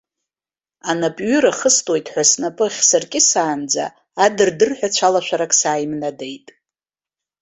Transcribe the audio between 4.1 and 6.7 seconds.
адырдырҳәа цәалашәарак сааимнадеит.